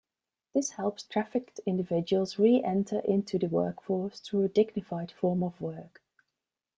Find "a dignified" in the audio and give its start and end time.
4.45-5.11